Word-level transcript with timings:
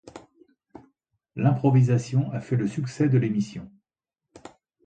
L'improvisation 1.35 2.31
a 2.31 2.39
fait 2.39 2.55
le 2.55 2.67
succès 2.67 3.07
de 3.07 3.19
l'émission. 3.19 3.71